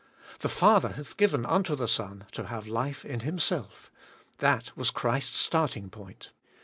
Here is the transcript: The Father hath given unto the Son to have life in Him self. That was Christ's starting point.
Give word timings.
The 0.39 0.49
Father 0.49 0.93
hath 0.93 1.15
given 1.15 1.45
unto 1.45 1.75
the 1.75 1.87
Son 1.87 2.25
to 2.31 2.45
have 2.47 2.67
life 2.67 3.05
in 3.05 3.19
Him 3.19 3.37
self. 3.37 3.91
That 4.39 4.75
was 4.75 4.89
Christ's 4.89 5.37
starting 5.37 5.91
point. 5.91 6.31